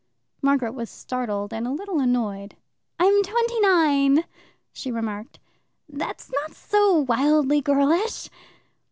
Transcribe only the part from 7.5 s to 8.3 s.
girlish."